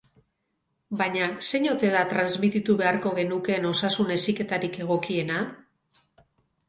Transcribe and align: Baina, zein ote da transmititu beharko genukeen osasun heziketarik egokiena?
Baina, 1.01 1.27
zein 1.49 1.67
ote 1.73 1.91
da 1.97 2.01
transmititu 2.15 2.77
beharko 2.81 3.13
genukeen 3.21 3.69
osasun 3.75 4.13
heziketarik 4.17 4.81
egokiena? 4.87 5.43